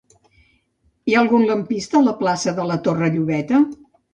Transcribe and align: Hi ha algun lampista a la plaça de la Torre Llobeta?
Hi 1.11 1.17
ha 1.17 1.19
algun 1.21 1.45
lampista 1.49 1.99
a 1.99 2.03
la 2.09 2.17
plaça 2.25 2.57
de 2.61 2.69
la 2.71 2.81
Torre 2.89 3.15
Llobeta? 3.19 3.63